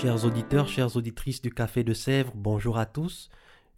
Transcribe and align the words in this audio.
Chers 0.00 0.24
auditeurs, 0.24 0.66
chères 0.66 0.96
auditrices 0.96 1.42
du 1.42 1.50
Café 1.50 1.84
de 1.84 1.92
Sèvres, 1.92 2.32
bonjour 2.34 2.78
à 2.78 2.86
tous. 2.86 3.28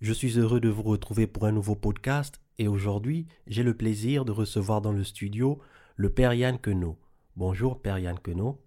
Je 0.01 0.13
suis 0.13 0.39
heureux 0.39 0.61
de 0.61 0.69
vous 0.69 0.85
retrouver 0.85 1.27
pour 1.27 1.47
un 1.47 1.51
nouveau 1.51 1.75
podcast 1.75 2.41
et 2.59 2.69
aujourd'hui, 2.69 3.27
j'ai 3.49 3.65
le 3.65 3.77
plaisir 3.77 4.25
de 4.25 4.31
recevoir 4.31 4.81
dans 4.81 4.93
le 4.93 5.03
studio 5.03 5.59
le 5.97 6.11
Père 6.11 6.33
Yann 6.33 6.61
Queneau. 6.61 6.97
Bonjour 7.35 7.83
Père 7.83 7.99
Yann 7.99 8.21
Queneau. 8.21 8.61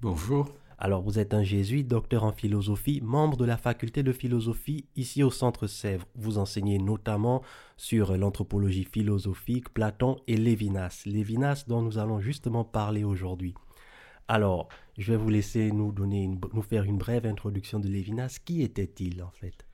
Bonjour. 0.00 0.54
Alors 0.78 1.02
vous 1.02 1.18
êtes 1.18 1.34
un 1.34 1.42
jésuite, 1.42 1.88
docteur 1.88 2.22
en 2.22 2.30
philosophie, 2.30 3.00
membre 3.02 3.36
de 3.36 3.44
la 3.44 3.56
faculté 3.56 4.04
de 4.04 4.12
philosophie 4.12 4.86
ici 4.94 5.24
au 5.24 5.32
Centre 5.32 5.66
Sèvres. 5.66 6.06
Vous 6.14 6.38
enseignez 6.38 6.78
notamment 6.78 7.42
sur 7.76 8.16
l'anthropologie 8.16 8.84
philosophique, 8.84 9.74
Platon 9.74 10.14
et 10.28 10.36
Lévinas. 10.36 11.02
Lévinas 11.06 11.64
dont 11.66 11.82
nous 11.82 11.98
allons 11.98 12.20
justement 12.20 12.62
parler 12.62 13.02
aujourd'hui. 13.02 13.56
Alors, 14.30 14.68
je 15.00 15.12
vais 15.12 15.18
vous 15.18 15.30
laisser 15.30 15.72
nous, 15.72 15.94
faire 16.62 16.84
une 16.84 16.98
brève 16.98 17.26
introduction 17.26 17.80
de 17.80 17.88
Lévinas. 17.88 18.38
Qui 18.44 18.62
était-il 18.62 19.22
en 19.22 19.30
fait? 19.30 19.66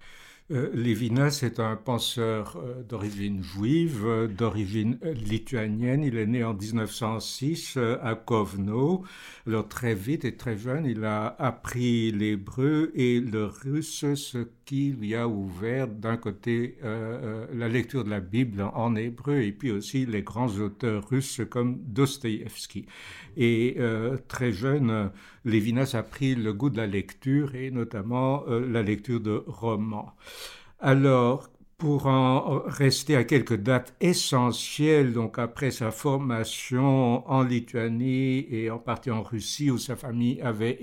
Lévinas 0.48 1.40
est 1.42 1.58
un 1.58 1.74
penseur 1.74 2.56
euh, 2.56 2.84
d'origine 2.84 3.42
juive, 3.42 4.06
euh, 4.06 4.28
d'origine 4.28 4.96
lituanienne. 5.02 6.04
Il 6.04 6.16
est 6.16 6.26
né 6.26 6.44
en 6.44 6.54
1906 6.54 7.78
à 8.00 8.14
Kovno. 8.14 9.02
Alors 9.48 9.66
très 9.66 9.96
vite 9.96 10.24
et 10.24 10.36
très 10.36 10.56
jeune, 10.56 10.86
il 10.86 11.04
a 11.04 11.34
appris 11.40 12.12
l'hébreu 12.12 12.92
et 12.94 13.18
le 13.18 13.46
russe, 13.46 14.04
ce 14.14 14.46
qui 14.64 14.92
lui 14.92 15.16
a 15.16 15.26
ouvert 15.26 15.88
d'un 15.88 16.16
côté 16.16 16.76
la 16.82 17.68
lecture 17.68 18.02
de 18.02 18.10
la 18.10 18.18
Bible 18.18 18.62
en 18.74 18.96
hébreu 18.96 19.42
et 19.42 19.52
puis 19.52 19.70
aussi 19.70 20.06
les 20.06 20.22
grands 20.22 20.48
auteurs 20.58 21.08
russes 21.08 21.40
comme 21.48 21.78
Dostoïevski. 21.86 22.86
Et 23.36 23.76
très 24.26 24.50
jeune, 24.50 25.10
Lévinas 25.46 25.94
a 25.94 26.02
pris 26.02 26.34
le 26.34 26.52
goût 26.52 26.68
de 26.68 26.76
la 26.76 26.86
lecture 26.86 27.54
et 27.54 27.70
notamment 27.70 28.44
la 28.46 28.82
lecture 28.82 29.20
de 29.20 29.42
romans. 29.46 30.12
Alors, 30.80 31.48
pour 31.78 32.06
en 32.06 32.62
rester 32.64 33.16
à 33.16 33.24
quelques 33.24 33.56
dates 33.56 33.94
essentielles, 34.00 35.12
donc 35.12 35.38
après 35.38 35.70
sa 35.70 35.90
formation 35.90 37.28
en 37.30 37.42
Lituanie 37.42 38.46
et 38.50 38.70
en 38.70 38.78
partie 38.78 39.10
en 39.10 39.22
Russie, 39.22 39.70
où 39.70 39.76
sa 39.76 39.94
famille 39.94 40.40
avait 40.40 40.78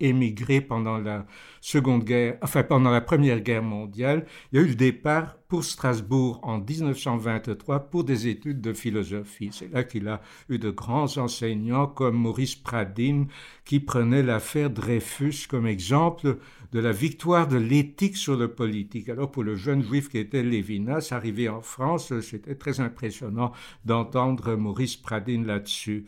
émigré 0.00 0.60
pendant 0.60 0.98
la 0.98 1.24
Seconde 1.62 2.04
Guerre, 2.04 2.36
enfin 2.42 2.62
pendant 2.62 2.90
la 2.90 3.00
Première 3.00 3.40
Guerre 3.40 3.62
mondiale, 3.62 4.26
il 4.52 4.56
y 4.56 4.62
a 4.62 4.64
eu 4.64 4.68
le 4.68 4.74
départ 4.74 5.36
pour 5.54 5.64
Strasbourg 5.64 6.40
en 6.42 6.58
1923 6.58 7.78
pour 7.88 8.02
des 8.02 8.26
études 8.26 8.60
de 8.60 8.72
philosophie. 8.72 9.50
C'est 9.52 9.72
là 9.72 9.84
qu'il 9.84 10.08
a 10.08 10.20
eu 10.48 10.58
de 10.58 10.70
grands 10.70 11.16
enseignants 11.16 11.86
comme 11.86 12.16
Maurice 12.16 12.56
Pradine, 12.56 13.28
qui 13.64 13.78
prenait 13.78 14.24
l'affaire 14.24 14.68
Dreyfus 14.68 15.46
comme 15.48 15.68
exemple 15.68 16.38
de 16.72 16.80
la 16.80 16.90
victoire 16.90 17.46
de 17.46 17.56
l'éthique 17.56 18.16
sur 18.16 18.36
le 18.36 18.48
politique. 18.48 19.08
Alors 19.08 19.30
pour 19.30 19.44
le 19.44 19.54
jeune 19.54 19.84
juif 19.84 20.08
qui 20.08 20.18
était 20.18 20.42
Lévinas, 20.42 21.10
arrivé 21.12 21.48
en 21.48 21.60
France, 21.60 22.12
c'était 22.18 22.56
très 22.56 22.80
impressionnant 22.80 23.52
d'entendre 23.84 24.56
Maurice 24.56 24.96
Pradine 24.96 25.46
là-dessus. 25.46 26.04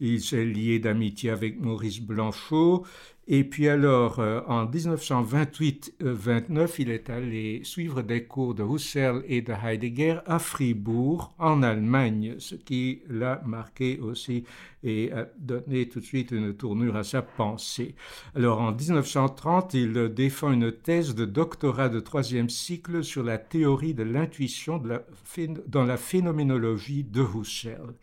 Il 0.00 0.20
s'est 0.20 0.44
lié 0.44 0.78
d'amitié 0.78 1.30
avec 1.30 1.58
Maurice 1.58 2.02
Blanchot 2.02 2.84
et 3.32 3.44
puis 3.44 3.68
alors, 3.68 4.18
euh, 4.18 4.40
en 4.48 4.66
1928-29, 4.66 6.74
il 6.80 6.90
est 6.90 7.08
allé 7.10 7.60
suivre 7.62 8.02
des 8.02 8.24
cours 8.24 8.56
de 8.56 8.64
Husserl 8.64 9.22
et 9.28 9.40
de 9.40 9.52
Heidegger 9.52 10.18
à 10.26 10.40
Fribourg, 10.40 11.32
en 11.38 11.62
Allemagne, 11.62 12.34
ce 12.38 12.56
qui 12.56 13.02
l'a 13.08 13.40
marqué 13.46 14.00
aussi 14.00 14.42
et 14.82 15.12
a 15.12 15.28
donné 15.38 15.88
tout 15.88 16.00
de 16.00 16.04
suite 16.04 16.30
une 16.30 16.54
tournure 16.54 16.96
à 16.96 17.04
sa 17.04 17.22
pensée. 17.22 17.94
Alors 18.34 18.60
en 18.60 18.72
1930, 18.72 19.74
il 19.74 19.92
défend 20.14 20.52
une 20.52 20.72
thèse 20.72 21.14
de 21.14 21.24
doctorat 21.24 21.88
de 21.88 22.00
troisième 22.00 22.48
cycle 22.48 23.04
sur 23.04 23.22
la 23.22 23.38
théorie 23.38 23.94
de 23.94 24.02
l'intuition 24.02 24.82
dans 25.66 25.84
la 25.84 25.96
phénoménologie 25.96 27.04
de 27.04 27.22
Husserl. 27.22 27.94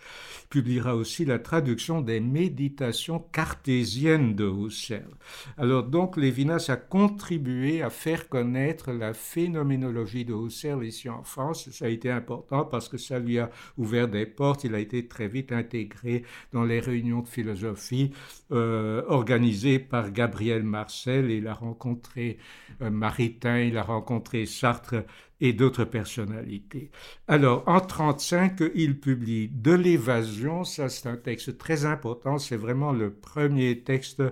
Il 0.44 0.48
publiera 0.50 0.96
aussi 0.96 1.26
la 1.26 1.40
traduction 1.40 2.02
des 2.02 2.20
méditations 2.20 3.20
cartésiennes 3.32 4.36
de 4.36 4.48
Husserl. 4.48 5.10
Alors 5.58 5.84
donc 5.84 6.18
Lévinas 6.18 6.68
a 6.70 6.78
contribué 6.78 7.82
à 7.82 7.90
faire 7.90 8.30
connaître 8.30 8.92
la 8.92 9.14
phénoménologie 9.14 10.26
de 10.26 10.34
Husserl 10.34 10.86
ici 10.86 11.10
en 11.10 11.24
France. 11.24 11.70
Ça 11.72 11.86
a 11.86 11.90
été 11.90 12.12
important 12.12 12.66
parce 12.66 12.88
que 12.88 12.98
ça 12.98 13.20
lui 13.20 13.40
a 13.40 13.50
ouvert 13.78 14.08
des 14.08 14.26
portes. 14.26 14.64
Il 14.64 14.76
a 14.76 14.80
été 14.80 15.08
très 15.08 15.28
vite 15.28 15.52
intégré 15.52 16.24
dans 16.54 16.67
les 16.68 16.80
réunions 16.80 17.22
de 17.22 17.28
philosophie 17.28 18.12
euh, 18.52 19.04
organisées 19.08 19.80
par 19.80 20.12
Gabriel 20.12 20.64
Marcel. 20.64 21.32
Il 21.32 21.48
a 21.48 21.54
rencontré 21.54 22.38
euh, 22.82 22.90
Maritain, 22.90 23.62
il 23.62 23.78
a 23.78 23.84
rencontré 23.84 24.46
Sartre 24.46 25.04
et 25.40 25.54
d'autres 25.54 25.86
personnalités. 25.86 26.92
Alors, 27.28 27.64
en 27.68 27.76
1935, 27.76 28.64
il 28.76 29.00
publie 29.00 29.50
De 29.50 29.74
l'évasion, 29.74 30.64
ça 30.64 30.90
c'est 30.90 31.08
un 31.08 31.18
texte 31.18 31.58
très 31.58 31.86
important, 31.86 32.40
c'est 32.40 32.58
vraiment 32.58 32.92
le 32.92 33.12
premier 33.12 33.84
texte 33.84 34.24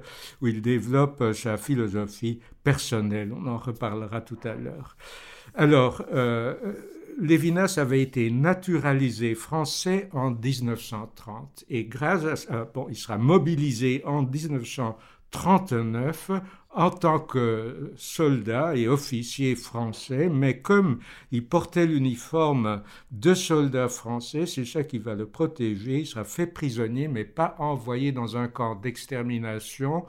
où 0.41 0.47
il 0.47 0.61
développe 0.61 1.33
sa 1.33 1.57
philosophie 1.57 2.39
personnelle, 2.63 3.31
on 3.33 3.47
en 3.47 3.57
reparlera 3.57 4.21
tout 4.21 4.39
à 4.43 4.55
l'heure. 4.55 4.97
Alors, 5.53 6.03
euh, 6.11 6.55
Lévinas 7.17 7.77
avait 7.77 8.01
été 8.01 8.29
naturalisé 8.29 9.35
français 9.35 10.09
en 10.11 10.31
1930 10.31 11.63
et 11.69 11.85
grâce 11.85 12.45
à 12.49 12.65
bon, 12.65 12.87
il 12.89 12.95
sera 12.95 13.17
mobilisé 13.17 14.03
en 14.05 14.23
1939 14.23 16.31
en 16.75 16.89
tant 16.89 17.19
que 17.19 17.93
soldat 17.95 18.75
et 18.75 18.89
officier 18.89 19.55
français, 19.55 20.29
mais 20.29 20.59
comme 20.59 20.99
il 21.31 21.47
portait 21.47 21.85
l'uniforme 21.85 22.83
de 23.11 23.33
soldat 23.33 23.87
français, 23.87 24.45
c'est 24.45 24.65
ça 24.65 24.83
qui 24.83 24.97
va 24.97 25.15
le 25.15 25.25
protéger. 25.25 25.99
Il 25.99 26.05
sera 26.05 26.25
fait 26.25 26.47
prisonnier, 26.47 27.07
mais 27.07 27.23
pas 27.23 27.55
envoyé 27.59 28.11
dans 28.11 28.35
un 28.35 28.49
camp 28.49 28.75
d'extermination. 28.75 30.05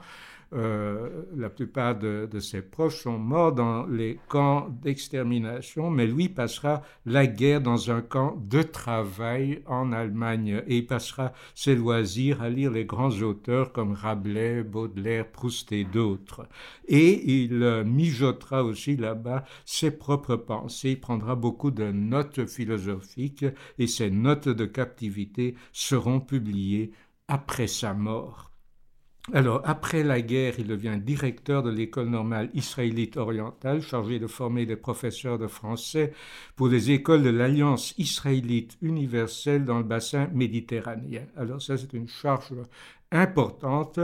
Euh, 0.53 1.23
la 1.35 1.49
plupart 1.49 1.97
de, 1.99 2.29
ses 2.39 2.61
proches 2.61 3.03
sont 3.03 3.17
morts 3.17 3.51
dans 3.51 3.85
les 3.85 4.17
camps 4.29 4.69
d'extermination, 4.81 5.89
mais 5.89 6.07
lui 6.07 6.29
passera 6.29 6.83
la 7.05 7.27
guerre 7.27 7.61
dans 7.61 7.91
un 7.91 8.01
camp 8.01 8.37
de 8.47 8.61
travail 8.61 9.61
en 9.65 9.91
Allemagne 9.91 10.63
et 10.67 10.77
il 10.77 10.87
passera 10.87 11.33
ses 11.53 11.75
loisirs 11.75 12.41
à 12.41 12.49
lire 12.49 12.71
les 12.71 12.85
grands 12.85 13.21
auteurs 13.21 13.73
comme 13.73 13.91
Rabelais, 13.91 14.63
Baudelaire, 14.63 15.29
Proust 15.29 15.71
et 15.73 15.83
d'autres. 15.83 16.47
Et 16.87 17.43
il 17.43 17.61
euh, 17.63 17.83
mijotera 17.83 18.63
aussi 18.63 18.95
là-bas 18.95 19.43
ses 19.65 19.91
propres 19.91 20.37
pensées, 20.37 20.91
il 20.91 20.99
prendra 20.99 21.35
beaucoup 21.35 21.71
de 21.71 21.91
notes 21.91 22.45
philosophiques 22.45 23.45
et 23.79 23.87
ces 23.87 24.09
notes 24.09 24.49
de 24.49 24.65
captivité 24.65 25.55
seront 25.73 26.21
publiées 26.21 26.91
après 27.27 27.67
sa 27.67 27.93
mort. 27.93 28.46
Alors, 29.33 29.61
après 29.65 30.03
la 30.03 30.21
guerre, 30.21 30.53
il 30.57 30.67
devient 30.67 30.97
directeur 31.03 31.61
de 31.61 31.69
l'école 31.69 32.07
normale 32.07 32.49
israélite 32.53 33.17
orientale, 33.17 33.81
chargé 33.81 34.19
de 34.19 34.27
former 34.27 34.65
des 34.65 34.77
professeurs 34.77 35.37
de 35.37 35.47
français 35.47 36.13
pour 36.55 36.69
les 36.69 36.91
écoles 36.91 37.23
de 37.23 37.29
l'Alliance 37.29 37.93
israélite 37.97 38.77
universelle 38.81 39.65
dans 39.65 39.79
le 39.79 39.83
bassin 39.83 40.29
méditerranéen. 40.33 41.25
Alors, 41.35 41.61
ça, 41.61 41.77
c'est 41.77 41.91
une 41.91 42.07
charge 42.07 42.53
importante. 43.11 43.99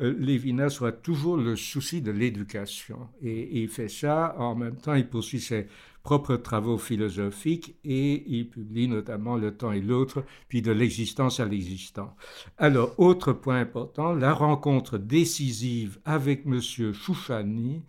Euh, 0.00 0.14
Lévinas 0.18 0.82
toujours 1.02 1.36
le 1.36 1.54
souci 1.54 2.00
de 2.00 2.10
l'éducation. 2.10 3.10
Et, 3.22 3.30
et 3.30 3.62
il 3.64 3.68
fait 3.68 3.88
ça, 3.88 4.34
en 4.38 4.54
même 4.54 4.76
temps, 4.76 4.94
il 4.94 5.06
poursuit 5.06 5.40
ses 5.40 5.66
propres 6.02 6.36
travaux 6.36 6.78
philosophiques 6.78 7.76
et 7.84 8.24
il 8.26 8.48
publie 8.48 8.88
notamment 8.88 9.36
Le 9.36 9.56
temps 9.56 9.72
et 9.72 9.80
l'autre, 9.80 10.24
puis 10.48 10.62
de 10.62 10.72
l'existence 10.72 11.40
à 11.40 11.44
l'existant. 11.44 12.16
Alors, 12.58 12.98
autre 12.98 13.32
point 13.32 13.60
important, 13.60 14.14
la 14.14 14.32
rencontre 14.32 14.98
décisive 14.98 15.98
avec 16.04 16.44
M. 16.46 16.60
Chouchani. 16.60 17.82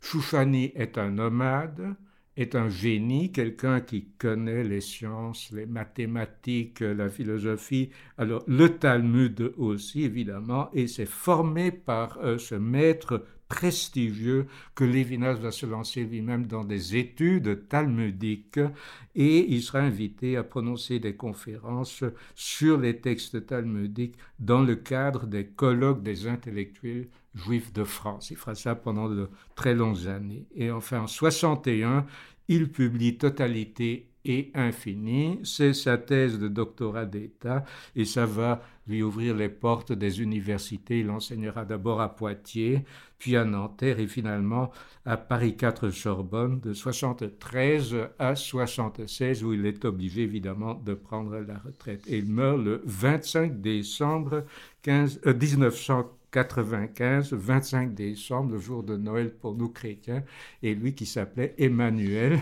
Chouchani 0.00 0.72
est 0.74 0.98
un 0.98 1.10
nomade 1.10 1.96
est 2.36 2.54
un 2.54 2.68
génie, 2.68 3.32
quelqu'un 3.32 3.80
qui 3.80 4.06
connaît 4.18 4.64
les 4.64 4.80
sciences, 4.80 5.50
les 5.52 5.66
mathématiques, 5.66 6.80
la 6.80 7.08
philosophie, 7.08 7.90
alors 8.18 8.42
le 8.46 8.78
Talmud 8.78 9.52
aussi 9.58 10.04
évidemment, 10.04 10.70
et 10.72 10.86
c'est 10.86 11.06
formé 11.06 11.70
par 11.70 12.18
euh, 12.18 12.38
ce 12.38 12.54
maître 12.54 13.24
prestigieux 13.50 14.46
que 14.76 14.84
Lévinas 14.84 15.34
va 15.34 15.50
se 15.50 15.66
lancer 15.66 16.04
lui-même 16.04 16.46
dans 16.46 16.64
des 16.64 16.96
études 16.96 17.68
talmudiques 17.68 18.60
et 19.14 19.52
il 19.52 19.60
sera 19.60 19.80
invité 19.80 20.36
à 20.36 20.44
prononcer 20.44 21.00
des 21.00 21.16
conférences 21.16 22.04
sur 22.36 22.78
les 22.78 23.00
textes 23.00 23.46
talmudiques 23.46 24.16
dans 24.38 24.62
le 24.62 24.76
cadre 24.76 25.26
des 25.26 25.46
colloques 25.46 26.02
des 26.02 26.28
intellectuels 26.28 27.08
juifs 27.34 27.72
de 27.72 27.84
France. 27.84 28.30
Il 28.30 28.36
fera 28.36 28.54
ça 28.54 28.76
pendant 28.76 29.08
de 29.08 29.28
très 29.56 29.74
longues 29.74 30.06
années. 30.06 30.46
Et 30.54 30.70
enfin, 30.70 31.00
en 31.00 31.06
61, 31.08 32.06
il 32.46 32.70
publie 32.70 33.18
Totalité 33.18 34.09
et 34.24 34.50
infini. 34.54 35.40
C'est 35.44 35.72
sa 35.72 35.98
thèse 35.98 36.38
de 36.38 36.48
doctorat 36.48 37.06
d'État 37.06 37.64
et 37.96 38.04
ça 38.04 38.26
va 38.26 38.62
lui 38.86 39.02
ouvrir 39.02 39.36
les 39.36 39.48
portes 39.48 39.92
des 39.92 40.20
universités. 40.20 41.00
Il 41.00 41.10
enseignera 41.10 41.64
d'abord 41.64 42.00
à 42.00 42.14
Poitiers, 42.14 42.84
puis 43.18 43.36
à 43.36 43.44
Nanterre 43.44 44.00
et 44.00 44.08
finalement 44.08 44.70
à 45.06 45.16
Paris 45.16 45.56
4 45.56 45.90
Sorbonne 45.90 46.60
de 46.60 46.72
73 46.72 47.96
à 48.18 48.34
76 48.34 49.44
où 49.44 49.52
il 49.52 49.66
est 49.66 49.84
obligé 49.84 50.22
évidemment 50.22 50.74
de 50.74 50.94
prendre 50.94 51.38
la 51.38 51.58
retraite. 51.58 52.02
Et 52.08 52.18
il 52.18 52.26
meurt 52.26 52.58
le 52.58 52.82
25 52.84 53.60
décembre 53.60 54.44
15, 54.82 55.20
1995, 55.24 57.32
25 57.32 57.94
décembre, 57.94 58.54
le 58.54 58.58
jour 58.58 58.82
de 58.82 58.96
Noël 58.96 59.32
pour 59.32 59.54
nous 59.54 59.68
chrétiens, 59.68 60.24
et 60.62 60.74
lui 60.74 60.94
qui 60.94 61.06
s'appelait 61.06 61.54
Emmanuel. 61.58 62.40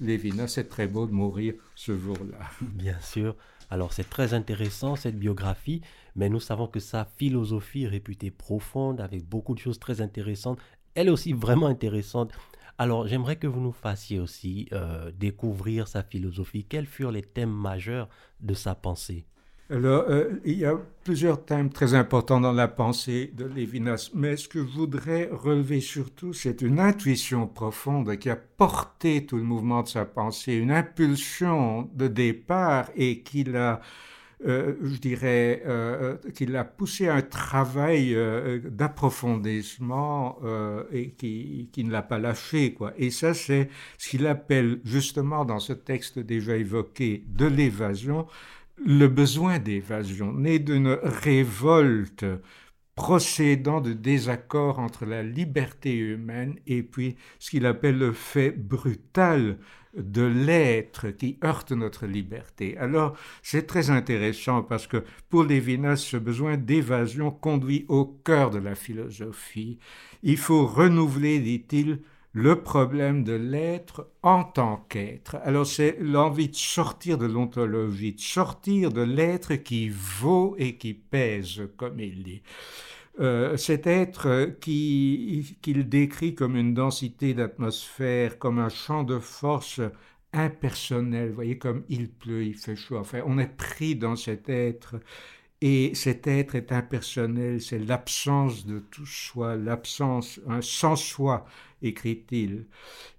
Lévinas, 0.00 0.48
c'est 0.48 0.68
très 0.68 0.86
beau 0.86 1.06
de 1.06 1.12
mourir 1.12 1.54
ce 1.74 1.96
jour-là. 1.96 2.38
Bien 2.60 2.98
sûr. 3.00 3.36
Alors 3.70 3.92
c'est 3.92 4.08
très 4.08 4.34
intéressant 4.34 4.96
cette 4.96 5.18
biographie, 5.18 5.80
mais 6.14 6.28
nous 6.28 6.40
savons 6.40 6.66
que 6.66 6.80
sa 6.80 7.04
philosophie 7.04 7.86
réputée 7.86 8.30
profonde, 8.30 9.00
avec 9.00 9.26
beaucoup 9.26 9.54
de 9.54 9.58
choses 9.58 9.78
très 9.78 10.00
intéressantes, 10.00 10.58
elle 10.94 11.08
aussi 11.08 11.32
vraiment 11.32 11.68
intéressante. 11.68 12.32
Alors 12.76 13.06
j'aimerais 13.06 13.36
que 13.36 13.46
vous 13.46 13.60
nous 13.60 13.72
fassiez 13.72 14.18
aussi 14.18 14.68
euh, 14.72 15.10
découvrir 15.12 15.88
sa 15.88 16.02
philosophie. 16.02 16.64
Quels 16.64 16.86
furent 16.86 17.12
les 17.12 17.22
thèmes 17.22 17.52
majeurs 17.52 18.08
de 18.40 18.54
sa 18.54 18.74
pensée? 18.74 19.24
Alors, 19.72 20.04
euh, 20.10 20.28
il 20.44 20.58
y 20.58 20.66
a 20.66 20.78
plusieurs 21.02 21.42
thèmes 21.46 21.70
très 21.70 21.94
importants 21.94 22.40
dans 22.40 22.52
la 22.52 22.68
pensée 22.68 23.32
de 23.34 23.46
Lévinas, 23.46 24.10
mais 24.14 24.36
ce 24.36 24.46
que 24.46 24.58
je 24.58 24.68
voudrais 24.70 25.30
relever 25.32 25.80
surtout, 25.80 26.34
c'est 26.34 26.60
une 26.60 26.78
intuition 26.78 27.46
profonde 27.46 28.18
qui 28.18 28.28
a 28.28 28.36
porté 28.36 29.24
tout 29.24 29.38
le 29.38 29.44
mouvement 29.44 29.82
de 29.82 29.88
sa 29.88 30.04
pensée, 30.04 30.52
une 30.56 30.72
impulsion 30.72 31.88
de 31.94 32.06
départ 32.06 32.90
et 32.96 33.20
qui 33.20 33.44
l'a, 33.44 33.80
euh, 34.46 34.74
je 34.82 34.98
dirais, 34.98 35.62
euh, 35.64 36.18
qui 36.34 36.44
l'a 36.44 36.64
poussé 36.64 37.08
à 37.08 37.14
un 37.14 37.22
travail 37.22 38.14
d'approfondissement 38.62 40.38
et 40.92 41.12
qui, 41.12 41.70
qui, 41.72 41.84
ne 41.84 41.90
l'a 41.90 42.02
pas 42.02 42.18
lâché. 42.18 42.74
Quoi. 42.74 42.92
Et 42.98 43.10
ça, 43.10 43.32
c'est 43.32 43.70
ce 43.96 44.10
qu'il 44.10 44.26
appelle 44.26 44.80
justement 44.84 45.46
dans 45.46 45.60
ce 45.60 45.72
texte 45.72 46.18
déjà 46.18 46.56
évoqué 46.56 47.24
de 47.26 47.46
l'évasion 47.46 48.26
le 48.76 49.06
besoin 49.08 49.58
d'évasion, 49.58 50.32
né 50.32 50.58
d'une 50.58 50.98
révolte 51.02 52.24
procédant 52.94 53.80
de 53.80 53.92
désaccords 53.92 54.78
entre 54.78 55.06
la 55.06 55.22
liberté 55.22 55.96
humaine 55.96 56.56
et 56.66 56.82
puis 56.82 57.16
ce 57.38 57.50
qu'il 57.50 57.66
appelle 57.66 57.98
le 57.98 58.12
fait 58.12 58.50
brutal 58.50 59.58
de 59.96 60.22
l'être 60.22 61.10
qui 61.10 61.38
heurte 61.44 61.72
notre 61.72 62.06
liberté. 62.06 62.76
Alors, 62.78 63.16
c'est 63.42 63.66
très 63.66 63.90
intéressant 63.90 64.62
parce 64.62 64.86
que 64.86 65.04
pour 65.28 65.44
Lévinas, 65.44 65.96
ce 65.96 66.16
besoin 66.16 66.56
d'évasion 66.56 67.30
conduit 67.30 67.84
au 67.88 68.06
cœur 68.06 68.50
de 68.50 68.58
la 68.58 68.74
philosophie. 68.74 69.78
Il 70.22 70.38
faut 70.38 70.66
renouveler, 70.66 71.40
dit-il, 71.40 72.00
le 72.32 72.62
problème 72.62 73.24
de 73.24 73.34
l'être 73.34 74.08
en 74.22 74.44
tant 74.44 74.86
qu'être. 74.88 75.36
Alors 75.44 75.66
c'est 75.66 75.98
l'envie 76.00 76.48
de 76.48 76.56
sortir 76.56 77.18
de 77.18 77.26
l'ontologie, 77.26 78.14
de 78.14 78.20
sortir 78.20 78.90
de 78.90 79.02
l'être 79.02 79.54
qui 79.56 79.90
vaut 79.90 80.54
et 80.58 80.76
qui 80.76 80.94
pèse, 80.94 81.62
comme 81.76 82.00
il 82.00 82.22
dit. 82.22 82.42
Euh, 83.20 83.58
cet 83.58 83.86
être 83.86 84.56
qu'il 84.60 85.88
décrit 85.88 86.34
comme 86.34 86.56
une 86.56 86.72
densité 86.72 87.34
d'atmosphère, 87.34 88.38
comme 88.38 88.58
un 88.58 88.70
champ 88.70 89.02
de 89.02 89.18
force 89.18 89.80
impersonnel, 90.32 91.28
vous 91.28 91.34
voyez, 91.34 91.58
comme 91.58 91.84
il 91.90 92.10
pleut, 92.10 92.44
il 92.44 92.54
fait 92.54 92.76
chaud, 92.76 92.96
enfin, 92.96 93.20
on 93.26 93.38
est 93.38 93.54
pris 93.54 93.96
dans 93.96 94.16
cet 94.16 94.48
être 94.48 94.96
et 95.64 95.94
cet 95.94 96.26
être 96.26 96.56
est 96.56 96.72
impersonnel, 96.72 97.62
c'est 97.62 97.78
l'absence 97.78 98.66
de 98.66 98.80
tout 98.80 99.06
soi, 99.06 99.54
l'absence, 99.54 100.40
un 100.48 100.60
sans 100.60 100.96
soi, 100.96 101.46
écrit-il. 101.82 102.66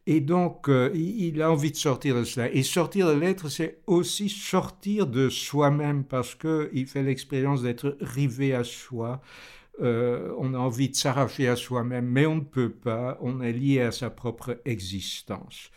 Et 0.07 0.19
donc, 0.19 0.68
euh, 0.68 0.92
il 0.94 1.42
a 1.42 1.50
envie 1.50 1.72
de 1.72 1.78
sortir 1.78 2.18
de 2.18 2.25
cela. 2.25 2.51
Et 2.51 2.62
sortir 2.62 3.07
de 3.07 3.18
l'être, 3.18 3.48
c'est 3.48 3.80
aussi 3.88 4.28
sortir 4.28 5.07
de 5.07 5.30
soi-même, 5.30 6.04
parce 6.04 6.36
qu'il 6.36 6.86
fait 6.86 7.04
l'expérience 7.04 7.62
d'être 7.62 7.98
rivé 8.01 8.54
à 8.54 8.66
soi. 8.66 9.22
Euh, 9.81 10.34
on 10.38 10.54
a 10.54 10.57
envie 10.57 10.90
de 10.90 10.95
s'arracher 10.95 11.48
à 11.48 11.56
soi-même, 11.56 12.07
mais 12.07 12.25
on 12.25 12.36
ne 12.36 12.42
peut 12.42 12.74
pas, 12.74 13.18
on 13.22 13.42
est 13.42 13.54
lié 13.54 13.80
à 13.80 13.94
sa 13.94 14.10
propre 14.10 14.60
existence. 14.66 15.72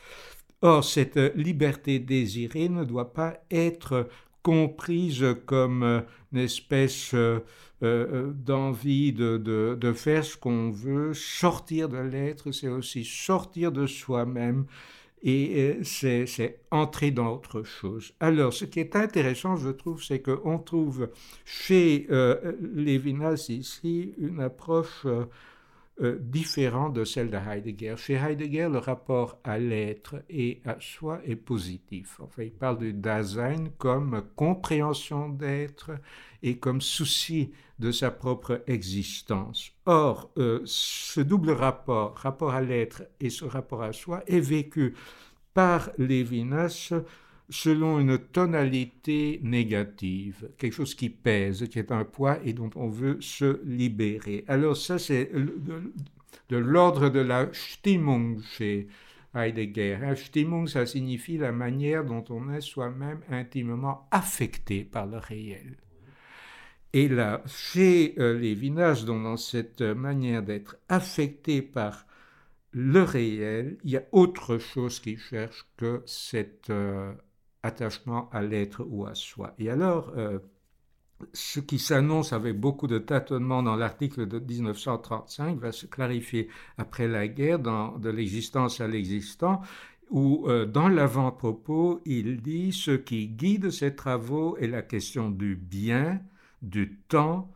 Or, 0.62 0.82
cette 0.82 1.16
liberté 1.36 2.00
désirée 2.00 2.68
ne 2.68 2.82
doit 2.82 3.12
pas 3.12 3.38
être 3.52 4.08
comprise 4.46 5.24
comme 5.44 5.82
euh, 5.82 6.00
une 6.36 6.42
espèce 6.42 7.14
euh, 7.14 7.40
euh, 7.82 8.30
d'envie 8.32 9.12
de, 9.12 9.38
de, 9.38 9.92
faire 9.92 10.24
ce 10.24 10.36
qu'on 10.36 10.70
veut. 10.70 11.14
Sortir 11.14 11.88
de 11.88 11.98
l'être, 11.98 12.52
c'est 12.52 12.68
aussi 12.68 13.04
sortir 13.04 13.72
de 13.72 13.86
soi-même 13.86 14.66
et 15.22 15.78
c'est 15.82 16.60
entrer 16.70 17.10
dans 17.10 17.34
autre 17.34 17.62
chose. 17.62 18.12
Alors, 18.20 18.52
ce 18.52 18.64
qui 18.64 18.80
est 18.80 18.94
intéressant, 18.94 19.56
je 19.56 19.70
trouve, 19.70 20.04
c'est 20.04 20.20
qu'on 20.20 20.58
trouve 20.58 21.08
chez 21.44 22.06
Lévinas 22.60 23.46
ici 23.48 24.14
une 24.18 24.40
approche 24.40 25.04
euh, 26.02 26.18
différent 26.20 26.90
de 26.90 27.04
celle 27.04 27.30
de 27.30 27.38
Heidegger. 27.38 27.94
Chez 27.96 28.14
Heidegger, 28.14 28.68
le 28.70 28.76
rapport 28.78 29.38
à 29.44 29.58
l'être 29.58 30.16
et 30.28 30.60
à 30.66 30.76
soi 30.78 31.20
est 31.24 31.36
positif. 31.36 32.20
Enfin, 32.20 32.42
il 32.42 32.52
parle 32.52 32.78
du 32.78 32.92
Dasein 32.92 33.70
comme 33.78 34.22
compréhension 34.36 35.30
d'être 35.30 35.92
et 36.42 36.58
comme 36.58 36.82
souci 36.82 37.50
de 37.78 37.90
sa 37.92 38.10
propre 38.10 38.62
existence. 38.66 39.72
Or, 39.86 40.30
euh, 40.36 40.60
ce 40.66 41.22
double 41.22 41.52
rapport, 41.52 42.14
rapport 42.16 42.52
à 42.52 42.60
l'être 42.60 43.04
et 43.20 43.30
ce 43.30 43.46
rapport 43.46 43.82
à 43.82 43.94
soi, 43.94 44.22
est 44.26 44.40
vécu 44.40 44.94
par 45.54 45.90
Lévinas 45.96 46.92
selon 47.48 48.00
une 48.00 48.18
tonalité 48.18 49.40
négative, 49.42 50.50
quelque 50.58 50.72
chose 50.72 50.94
qui 50.94 51.10
pèse, 51.10 51.68
qui 51.68 51.78
est 51.78 51.92
un 51.92 52.04
poids 52.04 52.38
et 52.44 52.52
dont 52.52 52.70
on 52.74 52.88
veut 52.88 53.20
se 53.20 53.60
libérer. 53.64 54.44
Alors 54.48 54.76
ça, 54.76 54.98
c'est 54.98 55.30
de, 55.32 56.56
l'ordre 56.56 57.08
de 57.08 57.20
la 57.20 57.48
Stimmung 57.52 58.42
chez 58.42 58.88
Heidegger. 59.34 59.98
La 60.00 60.16
Stimmung, 60.16 60.66
ça 60.66 60.86
signifie 60.86 61.38
la 61.38 61.52
manière 61.52 62.04
dont 62.04 62.24
on 62.30 62.52
est 62.52 62.60
soi-même 62.60 63.20
intimement 63.30 64.08
affecté 64.10 64.84
par 64.84 65.06
le 65.06 65.18
réel. 65.18 65.76
Et 66.92 67.08
là, 67.08 67.42
chez 67.46 68.14
euh, 68.18 68.38
Lévinas, 68.38 69.04
dans 69.06 69.36
cette 69.36 69.82
manière 69.82 70.42
d'être 70.42 70.78
affecté 70.88 71.60
par 71.60 72.06
le 72.72 73.02
réel, 73.02 73.78
il 73.84 73.90
y 73.90 73.96
a 73.96 74.02
autre 74.12 74.58
chose 74.58 75.00
qu'il 75.00 75.18
cherche 75.18 75.66
que 75.76 76.02
cette 76.06 76.70
euh, 76.70 77.12
attachement 77.66 78.28
à 78.32 78.42
l'être 78.42 78.84
ou 78.88 79.06
à 79.06 79.14
soi. 79.14 79.54
Et 79.58 79.70
alors, 79.70 80.12
euh, 80.16 80.38
ce 81.32 81.60
qui 81.60 81.78
s'annonce 81.78 82.32
avec 82.32 82.58
beaucoup 82.58 82.86
de 82.86 82.98
tâtonnement 82.98 83.62
dans 83.62 83.76
l'article 83.76 84.26
de 84.26 84.38
1935 84.38 85.58
va 85.58 85.72
se 85.72 85.86
clarifier 85.86 86.48
après 86.78 87.08
la 87.08 87.28
guerre, 87.28 87.58
dans 87.58 87.98
De 87.98 88.10
l'existence 88.10 88.80
à 88.80 88.88
l'existant, 88.88 89.60
où 90.10 90.46
euh, 90.46 90.66
dans 90.66 90.88
l'avant-propos, 90.88 92.00
il 92.04 92.40
dit 92.42 92.72
ce 92.72 92.92
qui 92.92 93.28
guide 93.28 93.70
ses 93.70 93.94
travaux 93.94 94.56
est 94.58 94.68
la 94.68 94.82
question 94.82 95.30
du 95.30 95.56
bien, 95.56 96.20
du 96.62 96.98
temps, 97.08 97.50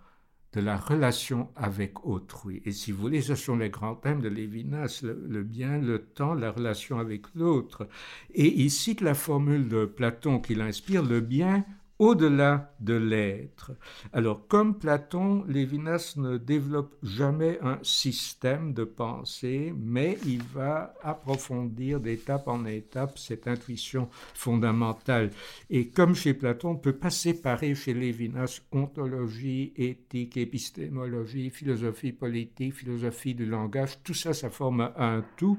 de 0.53 0.61
la 0.61 0.77
relation 0.77 1.49
avec 1.55 2.05
autrui. 2.05 2.61
Et 2.65 2.73
si 2.73 2.91
vous 2.91 3.01
voulez, 3.01 3.23
ce 3.23 3.35
sont 3.37 3.57
les 3.57 3.71
grands 3.71 3.95
thèmes 3.95 4.21
de 4.21 4.29
Lévinas, 4.29 5.03
le, 5.03 5.43
bien, 5.43 5.79
le 5.79 6.01
temps, 6.01 6.35
la 6.35 6.51
relation 6.51 6.99
avec 6.99 7.27
l'autre. 7.35 7.89
Et 8.35 8.61
il 8.61 8.71
cite 8.71 9.01
la 9.01 9.15
formule 9.15 9.69
de 9.69 9.85
Platon 9.85 10.41
qui 10.41 10.55
l'inspire, 10.55 11.05
le 11.05 11.21
bien 11.21 11.65
au-delà 12.01 12.73
de 12.81 12.95
l'être. 12.95 13.73
Alors, 14.15 14.49
comme 14.49 14.79
Platon, 14.79 15.45
Lévinas 15.47 16.15
ne 16.17 16.39
développe 16.39 16.97
jamais 17.03 17.59
un 17.61 17.79
système 17.83 18.73
de 18.73 18.85
pensée, 18.85 19.75
mais 19.77 20.17
il 20.25 20.43
va 20.43 20.95
approfondir 21.03 22.01
d'étape 22.01 22.49
en 22.49 22.65
étape 22.65 23.19
cette 23.19 23.47
intuition 23.47 24.09
fondamentale. 24.33 25.31
Et 25.69 25.89
comme 25.89 26.15
chez 26.15 26.33
Platon, 26.33 26.71
on 26.71 26.77
peut 26.77 26.97
pas 26.97 27.11
séparer 27.11 27.75
chez 27.75 27.93
Lévinas 27.93 28.63
ontologie, 28.73 29.75
éthique, 29.77 30.39
épistémologie, 30.39 31.51
philosophie 31.51 32.13
politique, 32.13 32.75
philosophie 32.75 33.35
du 33.35 33.45
langage, 33.45 34.03
tout 34.03 34.15
ça, 34.15 34.33
ça 34.33 34.49
forme 34.49 34.91
un 34.97 35.23
tout. 35.37 35.59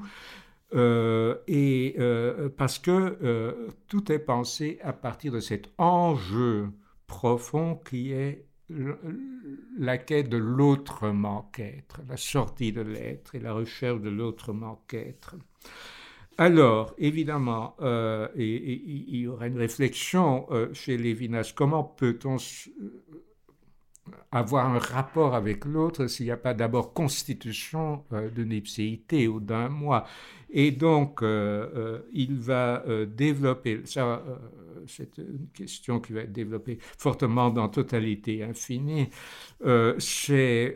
Euh, 0.74 1.36
et 1.48 1.96
euh, 2.00 2.50
parce 2.56 2.80
que 2.80 3.18
euh, 3.24 3.68
tout 3.88 4.10
est 4.12 4.20
pensé 4.20 4.80
à 4.82 4.94
partir 4.94 5.34
de 5.34 5.42
cet 5.42 5.70
enjeu 5.78 6.70
profond 7.08 7.76
qui 7.76 8.14
est 8.14 8.46
la 9.78 9.98
quête 9.98 10.30
de 10.30 10.38
l'autrement 10.38 11.50
qu'être, 11.54 12.00
la 12.08 12.16
sortie 12.16 12.72
de 12.72 12.80
l'être 12.80 13.36
et 13.36 13.40
la 13.40 13.52
recherche 13.52 14.00
de 14.00 14.10
l'autrement 14.10 14.82
qu'être. 14.88 15.36
Alors, 16.38 16.96
évidemment, 16.98 17.76
il 18.38 19.16
y 19.18 19.28
aura 19.28 19.48
une 19.48 19.58
réflexion 19.58 20.48
chez 20.72 20.98
Lévinas. 20.98 21.52
Comment 21.54 21.84
peut-on 21.84 22.38
avoir 24.32 24.68
un 24.68 24.80
rapport 24.80 25.36
avec 25.36 25.66
l'autre 25.66 26.08
s'il 26.08 26.26
n'y 26.26 26.32
a 26.32 26.38
pas 26.38 26.54
d'abord 26.54 26.94
constitution 26.94 28.04
d'une 28.34 28.52
ipséité 28.52 29.28
ou 29.28 29.40
d'un 29.40 29.70
moi. 29.70 30.06
Et 30.52 30.72
donc, 30.72 31.24
euh, 31.24 31.70
euh, 31.76 32.00
il 32.12 32.38
va 32.38 32.84
euh, 32.86 33.06
développer, 33.06 33.82
ça, 33.86 34.22
c'est 34.86 35.18
une 35.18 35.48
question 35.54 36.00
qui 36.02 36.12
va 36.12 36.22
être 36.22 36.34
développée 36.34 36.78
fortement 36.98 37.50
dans 37.50 37.70
Totalité 37.70 38.44
Infinie, 38.44 39.10
c'est 40.00 40.76